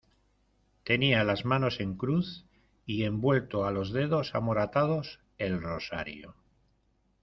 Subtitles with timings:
[0.83, 2.43] tenía las manos en cruz,
[2.87, 6.33] y envuelto a los dedos amoratados el rosario.